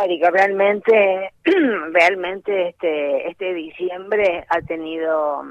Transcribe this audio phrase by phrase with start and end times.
[0.00, 1.32] histórico, realmente,
[1.92, 5.42] realmente este, este diciembre ha tenido,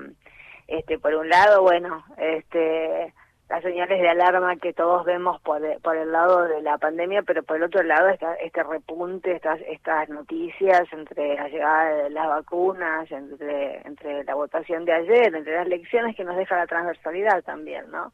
[0.68, 3.14] este, por un lado, bueno, este,
[3.50, 7.44] las señales de alarma que todos vemos por, por el lado de la pandemia, pero
[7.44, 12.28] por el otro lado está este repunte, estas, estas noticias entre la llegada de las
[12.28, 17.44] vacunas, entre, entre la votación de ayer, entre las lecciones que nos deja la transversalidad
[17.44, 18.12] también, ¿no?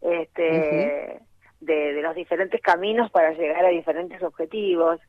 [0.00, 1.20] Este,
[1.60, 5.00] de, de los diferentes caminos para llegar a diferentes objetivos.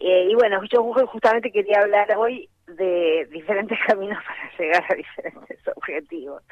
[0.00, 5.68] Eh, y bueno, yo justamente quería hablar hoy de diferentes caminos para llegar a diferentes
[5.76, 6.42] objetivos,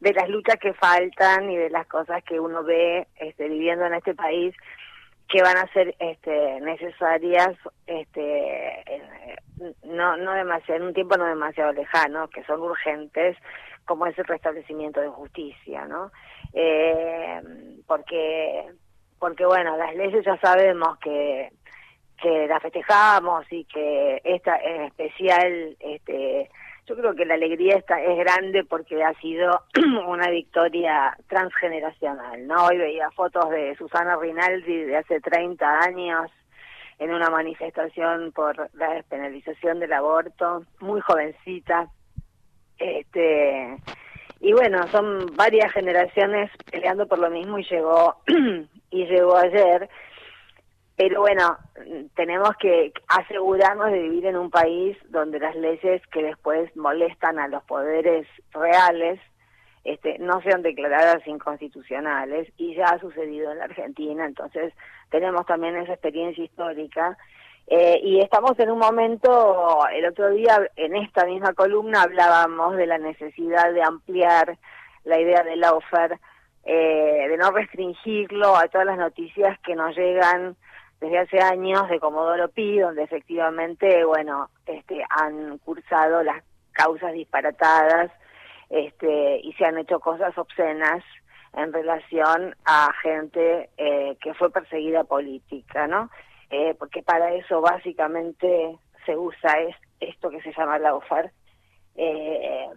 [0.00, 3.94] de las luchas que faltan y de las cosas que uno ve este, viviendo en
[3.94, 4.54] este país
[5.28, 8.84] que van a ser este, necesarias este,
[9.84, 13.36] no, no demasiado, en un tiempo no demasiado lejano, que son urgentes,
[13.86, 16.10] como es el restablecimiento de justicia, ¿no?
[16.52, 17.40] Eh,
[17.86, 18.66] porque,
[19.18, 21.50] porque bueno, las leyes ya sabemos que
[22.22, 26.48] que la festejamos y que esta en especial este
[26.86, 29.62] yo creo que la alegría está es grande porque ha sido
[30.06, 36.30] una victoria transgeneracional no hoy veía fotos de Susana Rinaldi de hace 30 años
[36.98, 41.88] en una manifestación por la despenalización del aborto muy jovencita
[42.78, 43.76] este
[44.40, 48.16] y bueno son varias generaciones peleando por lo mismo y llegó
[48.90, 49.88] y llegó ayer
[51.08, 51.58] pero bueno,
[52.14, 57.48] tenemos que asegurarnos de vivir en un país donde las leyes que después molestan a
[57.48, 59.18] los poderes reales
[59.82, 64.72] este, no sean declaradas inconstitucionales y ya ha sucedido en la Argentina, entonces
[65.10, 67.18] tenemos también esa experiencia histórica.
[67.66, 72.86] Eh, y estamos en un momento, el otro día en esta misma columna hablábamos de
[72.86, 74.56] la necesidad de ampliar
[75.02, 76.20] la idea del offer,
[76.64, 80.56] eh, de no restringirlo a todas las noticias que nos llegan
[81.02, 88.12] desde hace años de Comodoro Pi, donde efectivamente, bueno, este, han cursado las causas disparatadas
[88.70, 91.02] este, y se han hecho cosas obscenas
[91.54, 96.08] en relación a gente eh, que fue perseguida política, ¿no?
[96.50, 101.32] Eh, porque para eso básicamente se usa es, esto que se llama la OFAR.
[101.96, 102.68] Eh,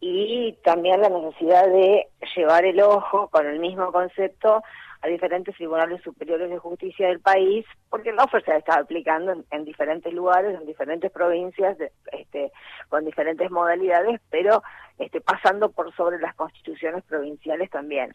[0.00, 4.62] y también la necesidad de llevar el ojo con el mismo concepto
[5.02, 9.64] a diferentes tribunales superiores de justicia del país, porque el offer se está aplicando en,
[9.64, 11.76] diferentes lugares, en diferentes provincias,
[12.12, 12.52] este,
[12.88, 14.62] con diferentes modalidades, pero
[14.98, 18.14] este, pasando por sobre las constituciones provinciales también.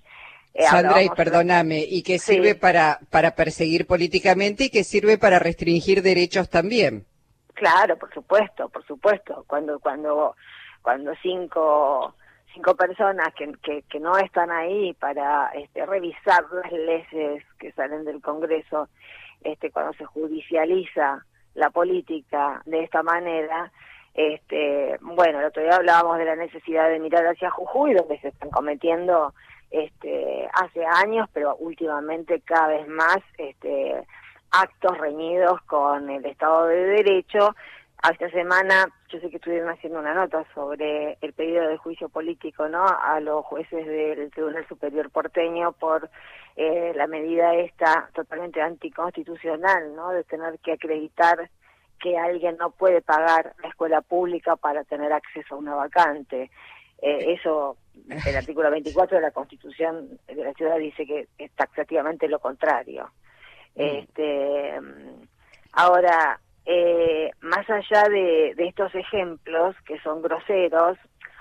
[0.54, 5.40] Eh, Sandra, y perdóname, ¿y qué sirve para, para perseguir políticamente y qué sirve para
[5.40, 7.06] restringir derechos también?
[7.54, 9.44] Claro, por supuesto, por supuesto.
[9.46, 10.36] Cuando, cuando,
[10.82, 12.16] cuando cinco
[12.58, 18.20] cinco personas que, que, no están ahí para este, revisar las leyes que salen del
[18.20, 18.90] Congreso
[19.44, 21.24] este, cuando se judicializa
[21.54, 23.72] la política de esta manera.
[24.16, 28.30] Este, bueno, el otro día hablábamos de la necesidad de mirar hacia Jujuy, donde se
[28.30, 29.34] están cometiendo
[29.70, 34.04] este, hace años, pero últimamente cada vez más este,
[34.50, 37.56] actos reñidos con el Estado de Derecho
[38.04, 42.10] a esta semana yo sé que estuvieron haciendo una nota sobre el pedido de juicio
[42.10, 46.10] político no a los jueces del Tribunal Superior porteño por
[46.56, 51.50] eh, la medida esta totalmente anticonstitucional no de tener que acreditar
[52.00, 56.52] que alguien no puede pagar la escuela pública para tener acceso a una vacante.
[57.02, 57.78] Eh, eso
[58.28, 63.10] el artículo 24 de la Constitución de la ciudad dice que es taxativamente lo contrario.
[63.76, 63.82] Mm.
[63.82, 64.80] este
[65.74, 66.40] ahora
[66.70, 70.98] eh, más allá de, estos ejemplos que son groseros,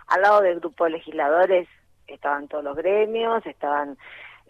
[0.07, 1.69] al lado del grupo de legisladores
[2.07, 3.99] estaban todos los gremios, estaban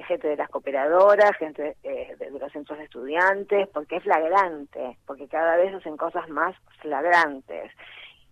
[0.06, 5.26] gente de las cooperadoras, gente eh, de, los centros de estudiantes, porque es flagrante, porque
[5.28, 7.72] cada vez hacen cosas más flagrantes.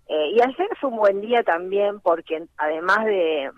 [0.07, 3.51] Eh, y ayer fue un buen día también porque además de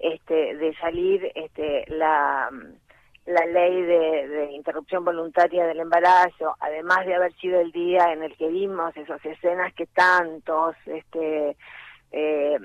[0.00, 2.50] este de salir este la
[3.28, 8.34] la ley de, interrupción voluntaria del embarazo, además de haber sido el día en el
[8.36, 11.54] que vimos esas escenas que tantos este,
[12.10, 12.58] eh,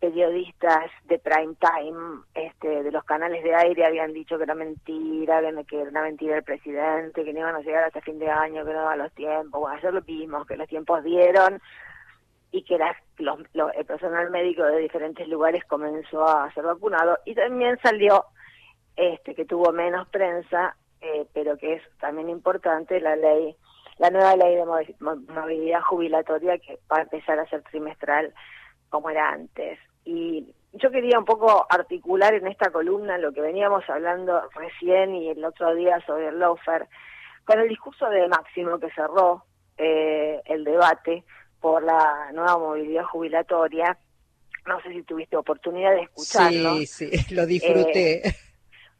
[0.00, 5.40] periodistas de prime time este, de los canales de aire habían dicho que era mentira,
[5.68, 8.64] que era una mentira el presidente, que no iban a llegar hasta fin de año,
[8.64, 9.60] que no daban los tiempos.
[9.60, 11.60] Bueno, ayer lo vimos, que los tiempos dieron
[12.50, 18.24] y que el personal médico de diferentes lugares comenzó a ser vacunado y también salió
[18.98, 23.54] este, que tuvo menos prensa, eh, pero que es también importante la ley,
[23.98, 28.34] la nueva ley de movilidad jubilatoria que va a empezar a ser trimestral
[28.88, 29.78] como era antes.
[30.04, 35.28] Y yo quería un poco articular en esta columna lo que veníamos hablando recién y
[35.28, 36.88] el otro día sobre el loafer,
[37.44, 39.44] con el discurso de Máximo que cerró
[39.76, 41.22] eh, el debate
[41.60, 43.96] por la nueva movilidad jubilatoria.
[44.66, 46.78] No sé si tuviste oportunidad de escucharlo.
[46.78, 48.26] Sí, sí, lo disfruté.
[48.26, 48.34] Eh,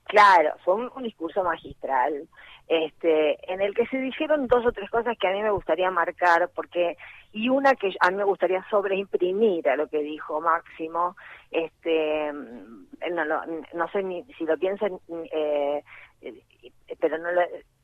[0.08, 2.28] claro, fue un, discurso magistral,
[2.66, 5.90] este, en el que se dijeron dos o tres cosas que a mí me gustaría
[5.90, 6.96] marcar, porque
[7.32, 11.14] y una que a mí me gustaría sobreimprimir a lo que dijo Máximo,
[11.50, 13.42] este, no, no,
[13.74, 14.98] no sé ni si lo piensan,
[15.32, 15.84] eh,
[16.98, 17.42] pero no lo,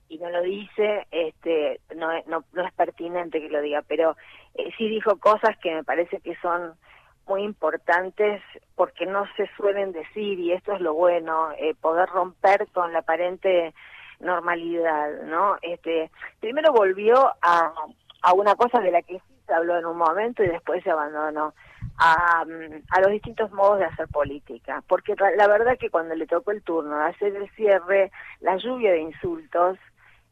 [0.09, 4.17] y no lo dice, este, no, no, no es pertinente que lo diga, pero
[4.55, 6.75] eh, sí dijo cosas que me parece que son
[7.27, 8.43] muy importantes
[8.75, 13.01] porque no se suelen decir y esto es lo bueno, eh, poder romper con la
[13.01, 13.75] aparente
[14.21, 15.57] normalidad, ¿no?
[15.63, 16.11] Este,
[16.41, 17.73] primero volvió a,
[18.23, 21.55] a una cosa de la que se habló en un momento y después se abandonó.
[21.97, 22.45] A,
[22.91, 26.61] a, los distintos modos de hacer política, porque la verdad que cuando le tocó el
[26.63, 28.11] turno de hacer el cierre,
[28.41, 29.79] la lluvia de insultos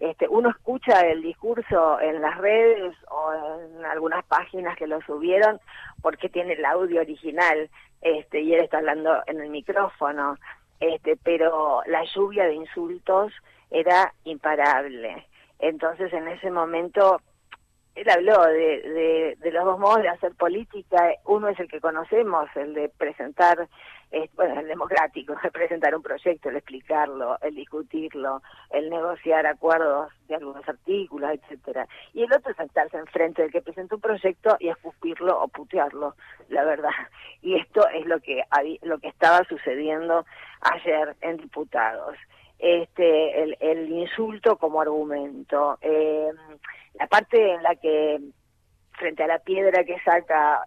[0.03, 5.61] este, uno escucha el discurso en las redes o en algunas páginas que lo subieron
[6.01, 7.71] porque tiene el audio original
[8.01, 10.39] este, y él está hablando en el micrófono,
[10.81, 13.33] este, pero la lluvia de insultos
[13.71, 15.25] era imparable.
[15.61, 17.21] Entonces en ese momento
[17.95, 21.13] él habló de, de, los dos modos de hacer política.
[21.27, 23.69] Uno es el que conocemos, el de presentar,
[24.35, 30.35] bueno, el democrático, el presentar un proyecto, el explicarlo, el discutirlo, el negociar acuerdos de
[30.35, 31.87] algunos artículos, etcétera.
[32.13, 36.15] Y el otro es sentarse enfrente del que presenta un proyecto y escupirlo o putearlo,
[36.49, 36.91] la verdad.
[37.41, 38.43] Y esto es lo que,
[38.83, 40.25] lo que estaba sucediendo
[40.61, 42.17] ayer en diputados.
[42.59, 45.79] Este, el, el insulto como argumento.
[45.81, 46.31] Eh,
[46.95, 48.21] la parte en la que
[48.93, 50.63] frente a la piedra que saca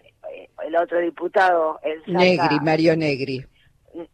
[0.65, 3.45] el otro diputado, el Negri, Mario Negri.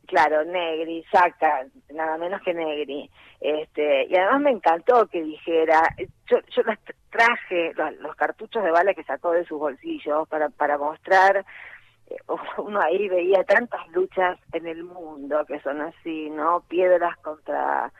[0.05, 3.09] Claro, Negri, saca, nada menos que Negri.
[3.39, 5.81] Este, y además me encantó que dijera,
[6.29, 6.77] yo, yo las
[7.09, 11.43] traje los, cartuchos de bala que sacó de sus bolsillos para, para mostrar,
[12.07, 12.15] eh,
[12.57, 16.61] uno ahí veía tantas luchas en el mundo que son así, ¿no?
[16.67, 17.91] Piedras contra,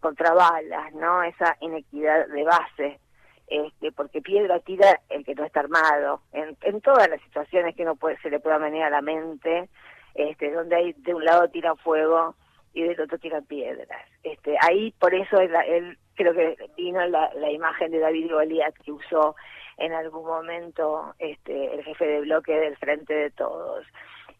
[0.00, 1.22] contra balas, ¿no?
[1.22, 3.00] Esa inequidad de base
[3.48, 7.84] este, porque piedra tira el que no está armado, en, en todas las situaciones que
[7.84, 9.68] no puede, se le pueda venir a la mente,
[10.14, 12.34] este, donde hay de un lado tira fuego
[12.72, 14.02] y del otro tira piedras.
[14.22, 18.92] Este, ahí por eso él, creo que vino la, la imagen de David Goliat que
[18.92, 19.36] usó
[19.78, 23.84] en algún momento este, el jefe de bloque del Frente de Todos.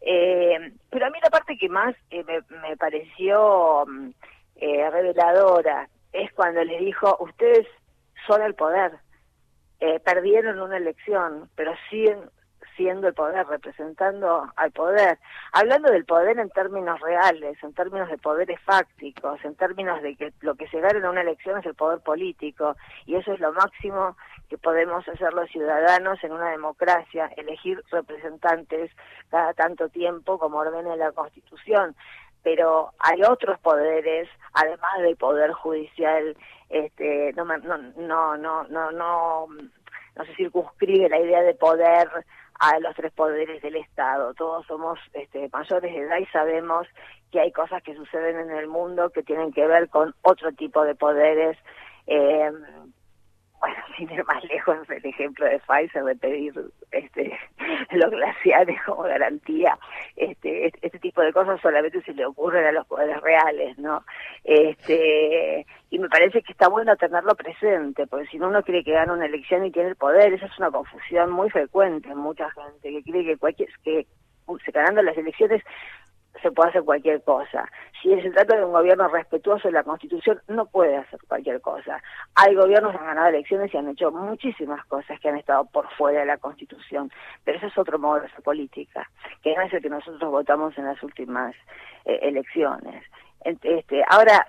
[0.00, 4.10] Eh, pero a mí la parte que más eh, me, me, pareció mm,
[4.56, 7.66] eh, reveladora es cuando le dijo, ustedes
[8.26, 8.92] son el poder.
[9.80, 12.30] Eh, perdieron una elección, pero siguen
[12.76, 15.18] siendo el poder, representando al poder.
[15.52, 20.32] Hablando del poder en términos reales, en términos de poderes fácticos, en términos de que
[20.40, 22.76] lo que se gana en una elección es el poder político,
[23.06, 24.16] y eso es lo máximo
[24.48, 28.90] que podemos hacer los ciudadanos en una democracia, elegir representantes
[29.30, 31.96] cada tanto tiempo como ordena la Constitución
[32.46, 36.36] pero hay otros poderes, además del poder judicial,
[36.68, 39.46] este, no, no, no, no, no, no,
[40.14, 42.08] no se circunscribe la idea de poder
[42.60, 44.32] a los tres poderes del Estado.
[44.34, 46.86] Todos somos este, mayores de edad y sabemos
[47.32, 50.84] que hay cosas que suceden en el mundo que tienen que ver con otro tipo
[50.84, 51.58] de poderes.
[52.06, 52.52] Eh,
[53.66, 56.54] bueno, sin ir más lejos, el ejemplo de Pfizer de pedir
[56.92, 57.38] este,
[57.90, 59.78] los glaciares como garantía,
[60.16, 64.04] este, este tipo de cosas solamente se le ocurren a los poderes reales, ¿no?
[64.44, 68.92] Este, y me parece que está bueno tenerlo presente, porque si no uno cree que
[68.92, 72.48] gana una elección y tiene el poder, esa es una confusión muy frecuente en mucha
[72.50, 74.06] gente, que cree que cualquier, que
[74.72, 75.62] ganando las elecciones
[76.42, 77.68] se puede hacer cualquier cosa.
[78.02, 82.02] Si se trata de un gobierno respetuoso de la Constitución, no puede hacer cualquier cosa.
[82.34, 85.88] Hay gobiernos que han ganado elecciones y han hecho muchísimas cosas que han estado por
[85.94, 87.10] fuera de la Constitución,
[87.44, 89.08] pero ese es otro modo de hacer política,
[89.42, 91.54] que no es el que nosotros votamos en las últimas
[92.04, 93.04] eh, elecciones.
[93.44, 94.46] Este, ahora,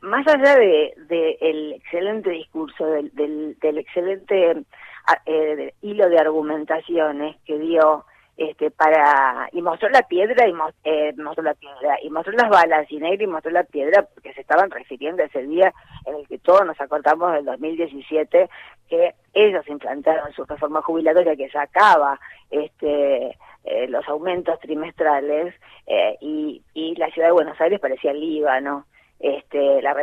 [0.00, 4.64] más allá de, el excelente discurso, del, del, excelente
[5.06, 8.04] ah, eh, hilo de argumentaciones que dio
[8.38, 10.54] este, para y mostró la piedra y
[10.84, 14.42] eh, mostró la piedra y mostró las balas y Negri mostró la piedra porque se
[14.42, 15.74] estaban refiriendo a ese día
[16.06, 18.48] en el que todos nos acordamos del 2017
[18.88, 25.52] que ellos implantaron su reforma jubilatoria que sacaba este eh, los aumentos trimestrales
[25.88, 28.86] eh, y, y la ciudad de Buenos Aires parecía Líbano
[29.18, 29.96] este la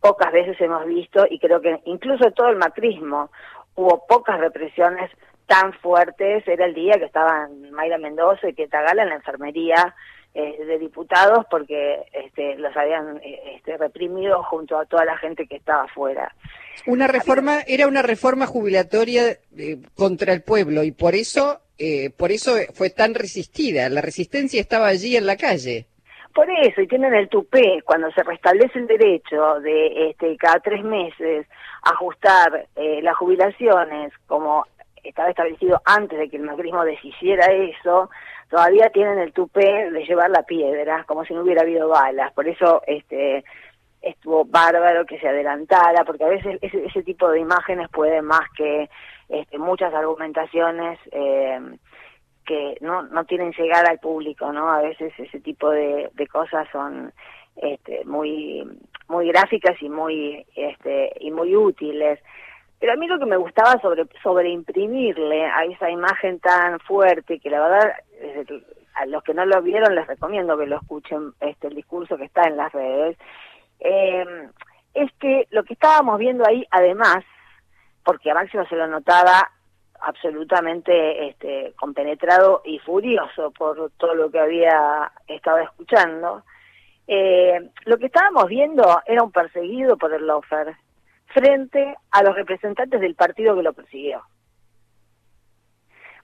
[0.00, 3.30] pocas veces hemos visto y creo que incluso todo el macrismo
[3.76, 5.12] hubo pocas represiones
[5.46, 9.94] tan fuertes era el día que estaban Mayra Mendoza y Pieta Gala en la enfermería
[10.34, 15.46] eh, de diputados porque este, los habían eh, este, reprimido junto a toda la gente
[15.46, 16.34] que estaba afuera.
[16.86, 19.36] Una reforma, era una reforma jubilatoria
[19.94, 21.60] contra el pueblo y por eso,
[22.16, 23.88] por eso fue tan resistida.
[23.90, 25.86] La resistencia estaba allí en la calle.
[26.34, 30.82] Por eso, y tienen el tupé, cuando se restablece el derecho de este, cada tres
[30.82, 31.46] meses
[31.82, 34.64] ajustar las jubilaciones como
[35.02, 38.10] estaba establecido antes de que el macrismo deshiciera eso,
[38.48, 42.32] todavía tienen el tupé de llevar la piedra, como si no hubiera habido balas.
[42.32, 43.44] Por eso este
[44.02, 48.50] estuvo bárbaro que se adelantara, porque a veces ese, ese tipo de imágenes puede más
[48.56, 48.90] que
[49.28, 51.60] este, muchas argumentaciones eh,
[52.44, 54.70] que no, no tienen llegar al público, ¿no?
[54.70, 57.12] A veces ese tipo de, cosas son
[57.56, 58.62] este, muy
[59.08, 62.18] muy gráficas y muy este, y muy útiles.
[62.82, 67.38] Pero a mí lo que me gustaba sobre, sobre imprimirle a esa imagen tan fuerte,
[67.38, 67.92] que la verdad,
[68.94, 72.24] a los que no lo vieron les recomiendo que lo escuchen, este, el discurso que
[72.24, 73.16] está en las redes,
[73.78, 74.26] eh,
[74.94, 77.24] es que lo que estábamos viendo ahí, además,
[78.04, 79.48] porque a Máximo se lo notaba
[80.00, 86.42] absolutamente este, compenetrado y furioso por todo lo que había estado escuchando,
[87.06, 90.74] eh, lo que estábamos viendo era un perseguido por el lofer
[91.32, 94.22] frente a los representantes del partido que lo persiguió.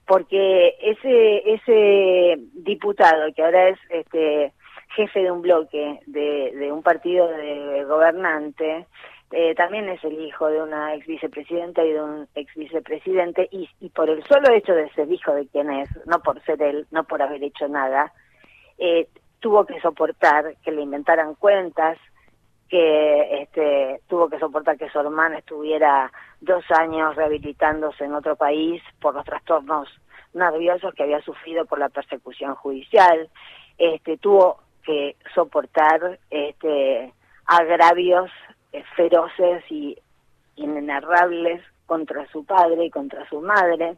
[0.05, 4.53] Porque ese, ese diputado que ahora es este,
[4.95, 8.87] jefe de un bloque de, un partido de gobernante,
[9.31, 13.69] eh, también es el hijo de una ex vicepresidenta y de un ex vicepresidente, y,
[13.79, 16.87] y, por el solo hecho de ser hijo de quien es, no por ser él,
[16.89, 18.11] no por haber hecho nada,
[18.79, 19.07] eh,
[19.39, 21.97] tuvo que soportar que le inventaran cuentas,
[22.69, 28.81] que este, tuvo que soportar que su hermana estuviera dos años rehabilitándose en otro país
[29.01, 29.89] por los trastornos
[30.33, 33.29] nerviosos que había sufrido por la persecución judicial,
[33.77, 37.13] este, tuvo que soportar este,
[37.45, 38.29] agravios
[38.71, 39.97] eh, feroces y
[40.55, 43.97] inenarrables contra su padre y contra su madre.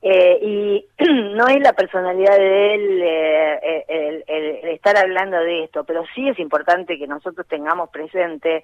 [0.00, 0.86] Eh, y
[1.34, 6.28] no es la personalidad de él eh, el, el, estar hablando de esto, pero sí
[6.28, 8.62] es importante que nosotros tengamos presente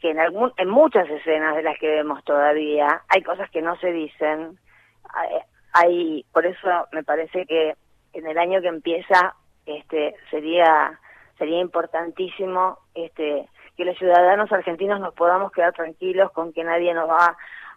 [0.00, 3.76] que en, algún, en muchas escenas de las que vemos todavía hay cosas que no
[3.76, 4.58] se dicen.
[5.72, 7.74] Hay, por eso me parece que
[8.12, 10.98] en el año que empieza este sería
[11.38, 17.08] sería importantísimo este que los ciudadanos argentinos nos podamos quedar tranquilos con que nadie nos
[17.08, 17.36] va a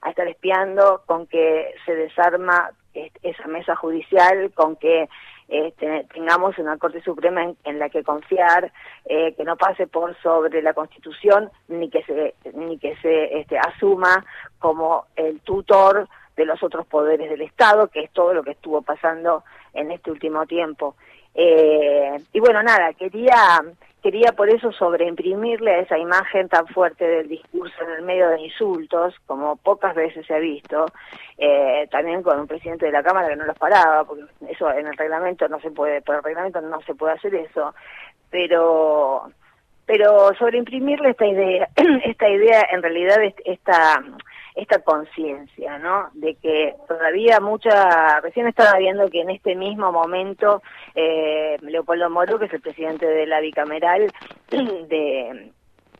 [0.10, 5.10] estar espiando, con que se desarma esa mesa judicial, con que
[5.48, 8.72] este, tengamos una Corte Suprema en, la que confiar,
[9.06, 13.58] eh, que no pase por sobre la Constitución, ni que se, ni que se este,
[13.58, 14.26] asuma
[14.60, 18.82] como el tutor de los otros poderes del Estado, que es todo lo que estuvo
[18.82, 19.44] pasando
[19.74, 20.96] en este último tiempo.
[21.36, 23.62] Eh, y bueno, nada, quería
[24.04, 28.42] quería por eso sobreimprimirle a esa imagen tan fuerte del discurso en el medio de
[28.42, 30.86] insultos, como pocas veces se ha visto,
[31.38, 34.88] eh, también con un presidente de la Cámara que no los paraba, porque eso en
[34.88, 37.74] el reglamento no se puede, por el reglamento no se puede hacer eso,
[38.30, 39.32] pero
[39.86, 41.70] pero sobreimprimirle esta idea,
[42.06, 44.04] esta idea en realidad esta
[44.56, 46.10] esta conciencia, ¿no?
[46.14, 50.62] De que todavía mucha, recién estaba viendo que en este mismo momento
[50.96, 54.12] eh, Leopoldo Moro, que es el presidente de la bicameral,
[54.50, 55.52] de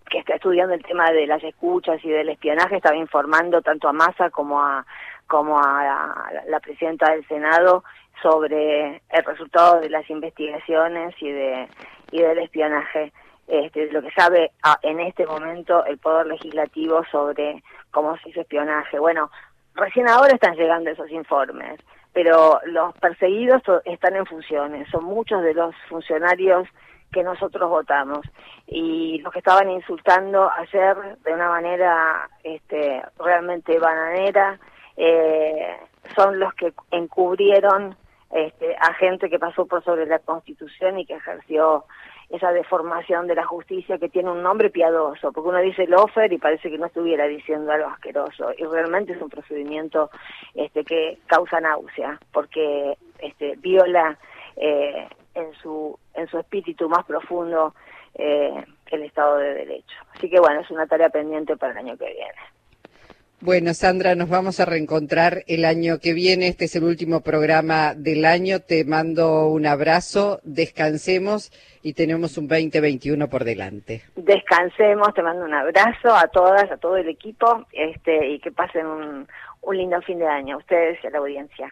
[0.10, 3.94] que está estudiando el tema de las escuchas y del espionaje, estaba informando tanto a
[3.94, 4.86] Massa como a
[5.26, 7.84] como a la, presidenta del Senado
[8.22, 11.68] sobre el resultado de las investigaciones y de
[12.12, 13.12] y del espionaje
[13.48, 19.00] este, lo que sabe en este momento el Poder Legislativo sobre cómo se hizo espionaje.
[19.00, 19.30] Bueno,
[19.76, 21.80] recién ahora están llegando esos informes,
[22.14, 26.68] pero los perseguidos están en funciones, son muchos de los funcionarios
[27.12, 28.22] que nosotros votamos
[28.68, 34.60] y los que estaban insultando ayer de una manera este, realmente bananera
[34.98, 35.78] eh,
[36.16, 37.96] son los que encubrieron
[38.32, 41.86] este, a gente que pasó por sobre la Constitución y que ejerció
[42.34, 46.40] esa deformación de la justicia que tiene un nombre piadoso, porque uno dice lofer y
[46.40, 50.10] parece que no estuviera diciendo algo asqueroso, y realmente es un procedimiento
[50.56, 54.18] este, que causa náusea, porque este, viola
[54.56, 57.76] eh, en, su, en su espíritu más profundo
[58.16, 59.96] eh, el Estado de Derecho.
[60.16, 62.63] Así que bueno, es una tarea pendiente para el año que viene.
[63.46, 66.48] Bueno, Sandra, nos vamos a reencontrar el año que viene.
[66.48, 68.62] Este es el último programa del año.
[68.62, 74.04] Te mando un abrazo, descansemos y tenemos un 2021 por delante.
[74.16, 78.86] Descansemos, te mando un abrazo a todas, a todo el equipo este, y que pasen
[78.86, 79.28] un,
[79.62, 81.70] un lindo fin de año, ustedes y a la audiencia.